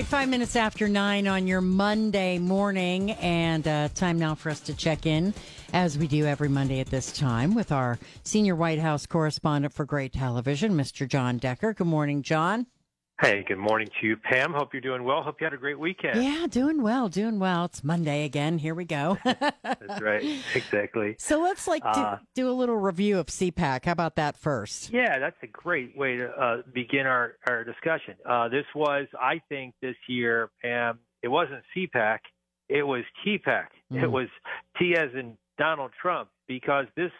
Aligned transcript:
right, 0.00 0.06
five 0.06 0.30
minutes 0.30 0.56
after 0.56 0.88
nine 0.88 1.28
on 1.28 1.46
your 1.46 1.60
Monday 1.60 2.38
morning, 2.38 3.10
and 3.10 3.68
uh, 3.68 3.86
time 3.94 4.18
now 4.18 4.34
for 4.34 4.48
us 4.48 4.58
to 4.60 4.72
check 4.72 5.04
in, 5.04 5.34
as 5.74 5.98
we 5.98 6.06
do 6.06 6.24
every 6.24 6.48
Monday 6.48 6.80
at 6.80 6.86
this 6.86 7.12
time, 7.12 7.54
with 7.54 7.70
our 7.70 7.98
senior 8.22 8.56
White 8.56 8.78
House 8.78 9.04
correspondent 9.04 9.74
for 9.74 9.84
Gray 9.84 10.08
Television, 10.08 10.72
Mr. 10.72 11.06
John 11.06 11.36
Decker. 11.36 11.74
Good 11.74 11.86
morning, 11.86 12.22
Jon. 12.22 12.66
Hey, 13.20 13.44
good 13.46 13.58
morning 13.58 13.86
to 14.00 14.06
you, 14.06 14.16
Pam. 14.16 14.54
Hope 14.54 14.72
you're 14.72 14.80
doing 14.80 15.04
well. 15.04 15.22
Hope 15.22 15.42
you 15.42 15.44
had 15.44 15.52
a 15.52 15.58
great 15.58 15.78
weekend. 15.78 16.24
Yeah, 16.24 16.46
doing 16.46 16.80
well, 16.80 17.10
doing 17.10 17.38
well. 17.38 17.66
It's 17.66 17.84
Monday 17.84 18.24
again. 18.24 18.56
Here 18.56 18.74
we 18.74 18.86
go. 18.86 19.18
That's 19.24 20.00
right. 20.00 20.24
Exactly. 20.54 21.16
So 21.18 21.42
let's 21.42 21.68
like 21.68 21.82
do, 21.82 22.00
uh, 22.00 22.18
do, 22.34 22.48
a 22.48 22.52
little 22.52 22.78
review 22.78 23.18
of 23.18 23.26
CPAC. 23.26 23.84
How 23.84 23.92
about 23.92 24.16
that 24.16 24.38
first? 24.38 24.90
Yeah, 24.90 25.18
that's 25.18 25.36
a 25.42 25.46
great 25.46 25.96
way 25.98 26.16
to 26.16 26.30
uh, 26.30 26.62
begin 26.72 27.06
our, 27.06 27.34
our 27.46 27.62
discussion. 27.62 28.14
Uh, 28.26 28.48
this 28.48 28.64
was, 28.74 29.06
I 29.20 29.42
think, 29.50 29.74
this 29.82 29.96
year, 30.08 30.50
Pam, 30.62 30.98
it 31.22 31.28
wasn't 31.28 31.62
CPAC, 31.76 32.20
it 32.70 32.84
was 32.84 33.04
TPAC. 33.26 33.66
Mm. 33.92 34.02
It 34.02 34.10
was 34.10 34.28
T 34.78 34.94
as 34.96 35.10
in 35.12 35.36
Donald 35.58 35.90
Trump, 36.00 36.30
because 36.48 36.86
this 36.96 37.12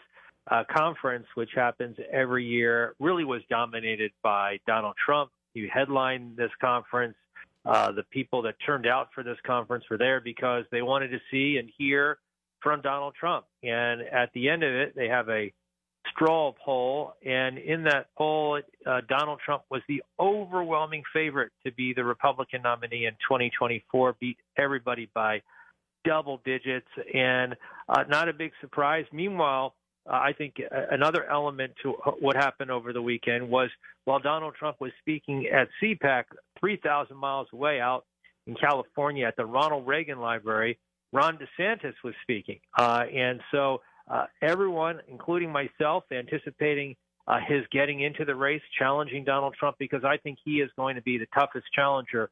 uh, 0.49 0.63
conference, 0.75 1.27
which 1.35 1.51
happens 1.55 1.97
every 2.11 2.45
year, 2.45 2.95
really 2.99 3.23
was 3.23 3.41
dominated 3.51 4.11
by 4.23 4.57
Donald 4.65 4.95
Trump 5.05 5.29
you 5.53 5.69
headlined 5.71 6.37
this 6.37 6.51
conference. 6.59 7.15
Uh, 7.63 7.91
the 7.91 8.03
people 8.03 8.41
that 8.41 8.55
turned 8.65 8.87
out 8.87 9.09
for 9.13 9.23
this 9.23 9.37
conference 9.45 9.83
were 9.89 9.97
there 9.97 10.19
because 10.19 10.65
they 10.71 10.81
wanted 10.81 11.09
to 11.09 11.19
see 11.29 11.57
and 11.57 11.69
hear 11.77 12.17
from 12.61 12.81
Donald 12.81 13.13
Trump. 13.19 13.45
And 13.63 14.01
at 14.01 14.31
the 14.33 14.49
end 14.49 14.63
of 14.63 14.73
it, 14.73 14.95
they 14.95 15.07
have 15.07 15.29
a 15.29 15.53
straw 16.09 16.53
poll. 16.63 17.13
And 17.25 17.57
in 17.57 17.83
that 17.83 18.07
poll, 18.17 18.59
uh, 18.85 19.01
Donald 19.07 19.39
Trump 19.45 19.63
was 19.69 19.81
the 19.87 20.03
overwhelming 20.19 21.03
favorite 21.13 21.51
to 21.65 21.71
be 21.71 21.93
the 21.93 22.03
Republican 22.03 22.63
nominee 22.63 23.05
in 23.05 23.13
2024, 23.13 24.15
beat 24.19 24.37
everybody 24.57 25.09
by 25.13 25.41
double 26.03 26.41
digits, 26.43 26.87
and 27.13 27.55
uh, 27.87 28.03
not 28.09 28.27
a 28.27 28.33
big 28.33 28.51
surprise. 28.59 29.05
Meanwhile, 29.11 29.75
uh, 30.09 30.13
I 30.13 30.33
think 30.33 30.55
another 30.91 31.29
element 31.29 31.73
to 31.83 31.91
what 32.19 32.35
happened 32.35 32.71
over 32.71 32.93
the 32.93 33.01
weekend 33.01 33.49
was 33.49 33.69
while 34.05 34.19
Donald 34.19 34.55
Trump 34.55 34.77
was 34.79 34.91
speaking 34.99 35.47
at 35.47 35.67
CPAC 35.81 36.23
3,000 36.59 37.15
miles 37.15 37.47
away 37.53 37.79
out 37.79 38.05
in 38.47 38.55
California 38.55 39.27
at 39.27 39.35
the 39.35 39.45
Ronald 39.45 39.87
Reagan 39.87 40.19
Library, 40.19 40.79
Ron 41.13 41.37
DeSantis 41.37 41.93
was 42.03 42.13
speaking. 42.23 42.59
Uh, 42.77 43.03
and 43.13 43.39
so 43.51 43.81
uh, 44.09 44.25
everyone, 44.41 44.99
including 45.07 45.51
myself, 45.51 46.03
anticipating 46.11 46.95
uh, 47.27 47.37
his 47.47 47.61
getting 47.71 48.01
into 48.01 48.25
the 48.25 48.35
race, 48.35 48.61
challenging 48.79 49.23
Donald 49.23 49.53
Trump, 49.59 49.77
because 49.77 50.03
I 50.03 50.17
think 50.17 50.39
he 50.43 50.55
is 50.55 50.69
going 50.75 50.95
to 50.95 51.01
be 51.01 51.17
the 51.17 51.27
toughest 51.33 51.65
challenger 51.73 52.29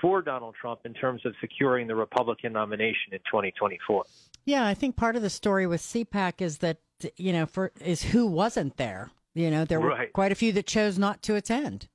for 0.00 0.22
Donald 0.22 0.54
Trump 0.60 0.80
in 0.84 0.94
terms 0.94 1.26
of 1.26 1.34
securing 1.40 1.86
the 1.86 1.94
Republican 1.94 2.52
nomination 2.52 3.12
in 3.12 3.18
2024. 3.18 4.04
Yeah, 4.44 4.66
I 4.66 4.74
think 4.74 4.96
part 4.96 5.16
of 5.16 5.22
the 5.22 5.30
story 5.30 5.66
with 5.66 5.82
CPAC 5.82 6.40
is 6.40 6.58
that 6.58 6.78
you 7.16 7.32
know, 7.32 7.46
for 7.46 7.72
is 7.80 8.02
who 8.02 8.26
wasn't 8.26 8.76
there. 8.76 9.10
You 9.34 9.50
know, 9.50 9.64
there 9.64 9.80
were 9.80 9.90
right. 9.90 10.12
quite 10.12 10.32
a 10.32 10.34
few 10.34 10.52
that 10.52 10.66
chose 10.66 10.98
not 10.98 11.22
to 11.22 11.36
attend. 11.36 11.88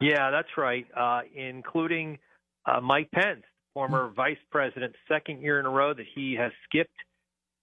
Yeah, 0.00 0.30
that's 0.30 0.48
right, 0.56 0.86
uh, 0.96 1.22
including 1.34 2.18
uh, 2.66 2.80
Mike 2.80 3.10
Pence, 3.10 3.42
former 3.74 4.06
mm-hmm. 4.06 4.14
vice 4.14 4.38
president, 4.50 4.94
second 5.08 5.42
year 5.42 5.58
in 5.58 5.66
a 5.66 5.70
row 5.70 5.92
that 5.92 6.06
he 6.14 6.34
has 6.34 6.52
skipped 6.68 6.94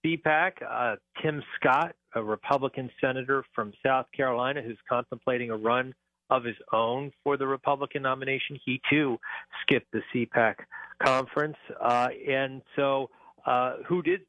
CPAC. 0.04 0.52
Uh, 0.68 0.96
Tim 1.22 1.42
Scott, 1.58 1.94
a 2.14 2.22
Republican 2.22 2.90
senator 3.00 3.44
from 3.54 3.72
South 3.84 4.06
Carolina 4.14 4.62
who's 4.62 4.78
contemplating 4.88 5.50
a 5.50 5.56
run 5.56 5.94
of 6.28 6.44
his 6.44 6.56
own 6.72 7.12
for 7.22 7.36
the 7.36 7.46
Republican 7.46 8.02
nomination, 8.02 8.58
he 8.64 8.80
too 8.90 9.18
skipped 9.62 9.86
the 9.92 10.02
CPAC 10.14 10.56
conference. 11.02 11.56
Uh, 11.80 12.08
and 12.28 12.62
so, 12.74 13.08
uh, 13.46 13.76
who 13.86 14.02
did 14.02 14.22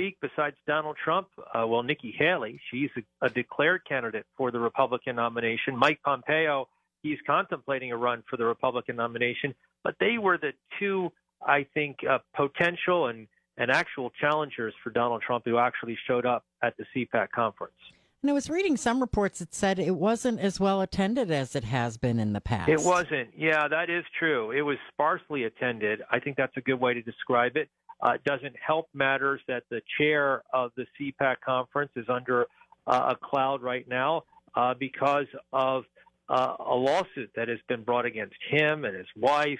speak 0.00 0.16
besides 0.20 0.56
Donald 0.66 0.96
Trump? 1.02 1.28
Uh, 1.38 1.66
well, 1.66 1.82
Nikki 1.82 2.14
Haley, 2.16 2.60
she's 2.70 2.90
a, 2.96 3.26
a 3.26 3.30
declared 3.30 3.82
candidate 3.86 4.26
for 4.36 4.50
the 4.50 4.58
Republican 4.58 5.16
nomination. 5.16 5.76
Mike 5.76 6.00
Pompeo, 6.04 6.68
he's 7.02 7.18
contemplating 7.26 7.92
a 7.92 7.96
run 7.96 8.22
for 8.28 8.36
the 8.36 8.44
Republican 8.44 8.96
nomination. 8.96 9.54
But 9.84 9.96
they 10.00 10.18
were 10.18 10.38
the 10.38 10.52
two, 10.78 11.10
I 11.46 11.66
think, 11.74 11.98
uh, 12.08 12.18
potential 12.34 13.08
and, 13.08 13.26
and 13.56 13.70
actual 13.70 14.10
challengers 14.20 14.74
for 14.82 14.90
Donald 14.90 15.22
Trump 15.22 15.44
who 15.44 15.58
actually 15.58 15.98
showed 16.06 16.26
up 16.26 16.44
at 16.62 16.74
the 16.76 16.84
CPAC 16.94 17.30
conference. 17.30 17.74
And 18.22 18.30
I 18.30 18.34
was 18.34 18.50
reading 18.50 18.76
some 18.76 19.00
reports 19.00 19.38
that 19.38 19.54
said 19.54 19.78
it 19.78 19.96
wasn't 19.96 20.40
as 20.40 20.60
well 20.60 20.82
attended 20.82 21.30
as 21.30 21.56
it 21.56 21.64
has 21.64 21.96
been 21.96 22.18
in 22.18 22.34
the 22.34 22.40
past. 22.40 22.68
It 22.68 22.80
wasn't. 22.80 23.30
Yeah, 23.36 23.66
that 23.68 23.88
is 23.88 24.04
true. 24.18 24.50
It 24.50 24.60
was 24.60 24.76
sparsely 24.92 25.44
attended. 25.44 26.02
I 26.10 26.20
think 26.20 26.36
that's 26.36 26.54
a 26.58 26.60
good 26.60 26.78
way 26.78 26.92
to 26.92 27.00
describe 27.00 27.56
it. 27.56 27.70
Uh, 28.02 28.12
it 28.12 28.24
doesn't 28.24 28.56
help 28.64 28.88
matters 28.94 29.40
that 29.46 29.64
the 29.70 29.80
chair 29.98 30.42
of 30.52 30.72
the 30.76 30.86
CPAC 30.98 31.36
conference 31.44 31.92
is 31.96 32.06
under 32.08 32.46
uh, 32.86 33.14
a 33.14 33.16
cloud 33.16 33.62
right 33.62 33.86
now 33.88 34.24
uh, 34.54 34.74
because 34.74 35.26
of 35.52 35.84
uh, 36.28 36.54
a 36.58 36.74
lawsuit 36.74 37.30
that 37.36 37.48
has 37.48 37.58
been 37.68 37.82
brought 37.82 38.06
against 38.06 38.36
him 38.48 38.84
and 38.84 38.96
his 38.96 39.06
wife, 39.16 39.58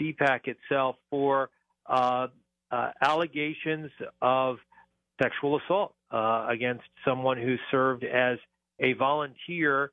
CPAC 0.00 0.48
itself, 0.48 0.96
for 1.10 1.50
uh, 1.86 2.28
uh, 2.70 2.90
allegations 3.00 3.90
of 4.20 4.58
sexual 5.22 5.58
assault 5.58 5.94
against 6.10 6.84
someone 7.04 7.36
who 7.36 7.56
served 7.70 8.04
as 8.04 8.38
a 8.80 8.92
volunteer 8.94 9.90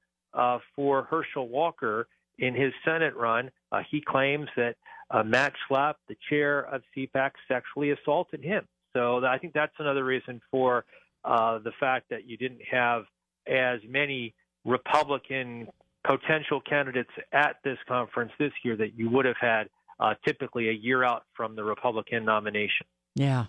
for 0.75 1.03
Herschel 1.03 1.47
Walker 1.47 2.07
in 2.39 2.55
his 2.55 2.73
Senate 2.85 3.15
run. 3.15 3.51
He 3.89 4.01
claims 4.01 4.47
that 4.55 4.75
uh, 5.11 5.23
Matt 5.23 5.53
Schlapp, 5.67 5.95
the 6.07 6.15
chair 6.29 6.61
of 6.61 6.81
CPAC, 6.95 7.31
sexually 7.47 7.91
assaulted 7.91 8.43
him. 8.43 8.67
So 8.93 9.23
I 9.25 9.37
think 9.37 9.53
that's 9.53 9.73
another 9.79 10.03
reason 10.03 10.41
for 10.51 10.85
uh, 11.25 11.59
the 11.59 11.71
fact 11.79 12.09
that 12.09 12.27
you 12.27 12.37
didn't 12.37 12.61
have 12.69 13.03
as 13.47 13.79
many 13.87 14.33
Republican 14.65 15.67
potential 16.05 16.61
candidates 16.61 17.09
at 17.31 17.57
this 17.63 17.77
conference 17.87 18.31
this 18.37 18.51
year 18.63 18.75
that 18.75 18.97
you 18.97 19.09
would 19.09 19.25
have 19.25 19.37
had 19.39 19.69
uh, 19.99 20.13
typically 20.25 20.69
a 20.69 20.73
year 20.73 21.03
out 21.03 21.23
from 21.35 21.55
the 21.55 21.63
Republican 21.63 22.25
nomination. 22.25 22.85
Yeah. 23.15 23.45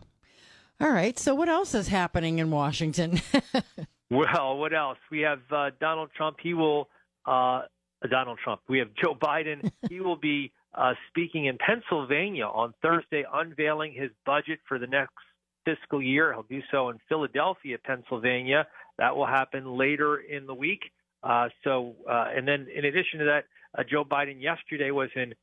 All 0.81 0.91
right. 0.91 1.19
So 1.19 1.35
what 1.35 1.49
else 1.49 1.75
is 1.75 1.89
happening 1.89 2.39
in 2.39 2.51
Washington? 2.51 3.21
well, 4.11 4.57
what 4.57 4.75
else? 4.75 4.99
We 5.11 5.21
have 5.21 5.41
uh, 5.51 5.71
Donald 5.81 6.11
Trump. 6.17 6.39
He 6.43 6.55
will. 6.55 6.89
Uh, 7.27 7.63
Donald 8.09 8.39
Trump. 8.43 8.61
We 8.69 8.79
have 8.79 8.89
Joe 9.03 9.15
Biden. 9.15 9.71
he 9.89 10.01
will 10.01 10.17
be 10.17 10.53
uh, 10.75 10.95
speaking 11.09 11.47
in 11.47 11.59
Pennsylvania 11.59 12.47
on 12.47 12.75
Thursday, 12.83 13.25
unveiling 13.33 13.93
his 13.93 14.11
budget 14.27 14.61
for 14.69 14.79
the 14.79 14.87
next 14.87 15.13
fiscal 15.65 16.03
year. 16.03 16.33
He'll 16.33 16.43
do 16.43 16.63
so 16.71 16.91
in 16.91 16.99
Philadelphia, 17.09 17.79
Pennsylvania. 17.85 18.67
That 18.99 19.17
will 19.17 19.27
happen 19.27 19.77
later 19.79 20.17
in 20.17 20.47
the 20.47 20.55
week. 20.55 20.81
Uh, 21.23 21.49
so, 21.63 21.95
uh, 22.09 22.27
and 22.35 22.47
then 22.47 22.67
in 22.75 22.85
addition 22.85 23.21
to 23.21 23.25
that, 23.25 23.45
uh, 23.77 23.83
Joe 23.89 24.05
Biden 24.05 24.41
yesterday 24.43 24.91
was 24.91 25.09
in 25.17 25.35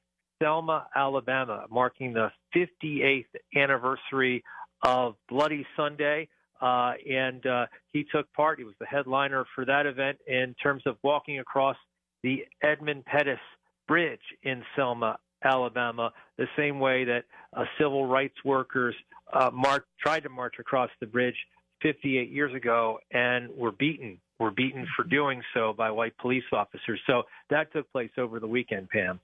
Selma, 0.41 0.87
Alabama, 0.95 1.65
marking 1.69 2.13
the 2.13 2.31
58th 2.55 3.25
anniversary 3.55 4.43
of 4.83 5.15
Bloody 5.29 5.65
Sunday. 5.75 6.27
Uh, 6.61 6.93
and 7.09 7.45
uh, 7.47 7.65
he 7.91 8.05
took 8.11 8.31
part. 8.33 8.59
He 8.59 8.65
was 8.65 8.75
the 8.79 8.85
headliner 8.85 9.45
for 9.55 9.65
that 9.65 9.87
event 9.87 10.19
in 10.27 10.55
terms 10.61 10.83
of 10.85 10.97
walking 11.03 11.39
across 11.39 11.75
the 12.23 12.45
Edmund 12.61 13.05
Pettus 13.05 13.39
Bridge 13.87 14.21
in 14.43 14.63
Selma, 14.75 15.17
Alabama, 15.43 16.11
the 16.37 16.47
same 16.57 16.79
way 16.79 17.03
that 17.05 17.23
uh, 17.55 17.65
civil 17.77 18.05
rights 18.05 18.35
workers 18.45 18.95
uh, 19.33 19.49
march, 19.51 19.83
tried 19.99 20.21
to 20.21 20.29
march 20.29 20.55
across 20.59 20.89
the 20.99 21.07
bridge 21.07 21.35
58 21.81 22.29
years 22.29 22.53
ago 22.53 22.99
and 23.11 23.49
were 23.55 23.71
beaten. 23.71 24.19
Were 24.39 24.51
beaten 24.51 24.87
for 24.95 25.03
doing 25.03 25.43
so 25.53 25.71
by 25.71 25.91
white 25.91 26.17
police 26.17 26.43
officers. 26.51 26.99
So 27.05 27.23
that 27.51 27.71
took 27.73 27.91
place 27.91 28.09
over 28.17 28.39
the 28.39 28.47
weekend, 28.47 28.89
Pam. 28.89 29.19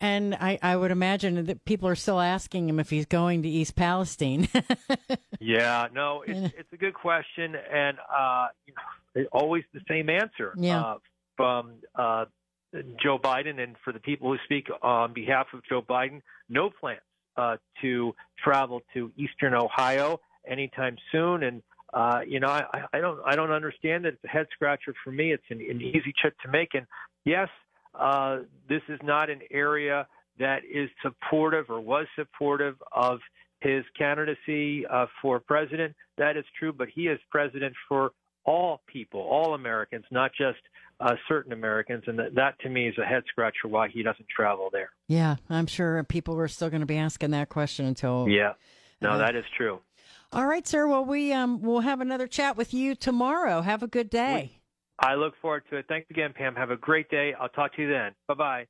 And 0.00 0.36
I, 0.36 0.60
I 0.62 0.76
would 0.76 0.92
imagine 0.92 1.44
that 1.46 1.64
people 1.64 1.88
are 1.88 1.96
still 1.96 2.20
asking 2.20 2.68
him 2.68 2.78
if 2.78 2.88
he's 2.88 3.06
going 3.06 3.42
to 3.42 3.48
East 3.48 3.74
Palestine. 3.74 4.48
yeah, 5.40 5.88
no, 5.92 6.22
it's, 6.24 6.54
it's 6.56 6.72
a 6.72 6.76
good 6.76 6.94
question, 6.94 7.56
and 7.56 7.98
uh, 8.16 8.46
you 8.64 8.74
know, 8.74 9.26
always 9.32 9.64
the 9.74 9.80
same 9.88 10.08
answer 10.08 10.54
yeah. 10.56 10.80
uh, 10.80 10.98
from 11.38 11.74
uh, 11.94 12.24
Joe 13.02 13.18
Biden 13.18 13.60
and 13.60 13.76
for 13.84 13.92
the 13.92 14.00
people 14.00 14.30
who 14.30 14.36
speak 14.44 14.66
on 14.82 15.14
behalf 15.14 15.46
of 15.54 15.60
Joe 15.68 15.80
Biden, 15.80 16.20
no 16.50 16.68
plans 16.68 17.00
uh, 17.36 17.56
to 17.80 18.14
travel 18.42 18.82
to 18.92 19.10
Eastern 19.16 19.54
Ohio 19.54 20.20
anytime 20.46 20.96
soon. 21.12 21.44
And 21.44 21.62
uh, 21.94 22.20
you 22.26 22.40
know, 22.40 22.48
I, 22.48 22.64
I 22.92 23.00
don't 23.00 23.20
I 23.24 23.36
don't 23.36 23.52
understand 23.52 24.04
that 24.04 24.14
it's 24.14 24.24
a 24.24 24.28
head 24.28 24.46
scratcher 24.52 24.92
for 25.02 25.12
me. 25.12 25.32
It's 25.32 25.44
an, 25.50 25.60
an 25.60 25.80
easy 25.80 26.12
trip 26.20 26.34
to 26.44 26.50
make. 26.50 26.74
And 26.74 26.86
yes, 27.24 27.48
uh, 27.98 28.40
this 28.68 28.82
is 28.88 28.98
not 29.02 29.30
an 29.30 29.40
area 29.50 30.06
that 30.38 30.62
is 30.70 30.90
supportive 31.02 31.66
or 31.70 31.80
was 31.80 32.06
supportive 32.16 32.74
of 32.92 33.20
his 33.60 33.84
candidacy 33.96 34.86
uh, 34.86 35.06
for 35.22 35.40
president. 35.40 35.94
That 36.18 36.36
is 36.36 36.44
true, 36.58 36.72
but 36.72 36.88
he 36.94 37.02
is 37.08 37.18
president 37.30 37.74
for 37.88 38.12
all 38.48 38.80
people, 38.86 39.20
all 39.20 39.54
Americans, 39.54 40.04
not 40.10 40.30
just 40.36 40.58
uh, 41.00 41.14
certain 41.28 41.52
Americans, 41.52 42.02
and 42.06 42.18
that, 42.18 42.34
that 42.34 42.58
to 42.60 42.68
me 42.68 42.88
is 42.88 42.96
a 42.98 43.04
head 43.04 43.22
scratcher 43.28 43.68
why 43.68 43.88
he 43.88 44.02
doesn't 44.02 44.26
travel 44.34 44.68
there. 44.72 44.90
Yeah, 45.06 45.36
I'm 45.48 45.66
sure 45.66 46.02
people 46.04 46.38
are 46.38 46.48
still 46.48 46.70
going 46.70 46.80
to 46.80 46.86
be 46.86 46.96
asking 46.98 47.30
that 47.32 47.48
question 47.48 47.86
until. 47.86 48.28
Yeah. 48.28 48.54
No, 49.00 49.10
Uh, 49.10 49.18
that 49.18 49.36
is 49.36 49.44
true. 49.56 49.80
All 50.32 50.46
right, 50.46 50.66
sir. 50.66 50.86
Well, 50.86 51.04
we 51.04 51.32
um 51.32 51.62
we'll 51.62 51.80
have 51.80 52.00
another 52.00 52.26
chat 52.26 52.56
with 52.56 52.74
you 52.74 52.94
tomorrow. 52.94 53.60
Have 53.60 53.82
a 53.82 53.86
good 53.86 54.10
day. 54.10 54.60
I 54.98 55.14
look 55.14 55.34
forward 55.40 55.62
to 55.70 55.76
it. 55.76 55.86
Thanks 55.88 56.10
again, 56.10 56.32
Pam. 56.34 56.54
Have 56.56 56.70
a 56.70 56.76
great 56.76 57.08
day. 57.08 57.32
I'll 57.40 57.48
talk 57.48 57.74
to 57.76 57.82
you 57.82 57.88
then. 57.88 58.12
Bye 58.26 58.34
bye. 58.34 58.66